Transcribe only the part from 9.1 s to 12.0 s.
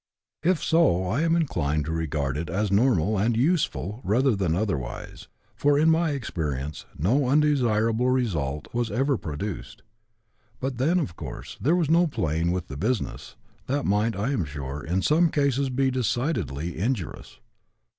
produced. But then, of course, there was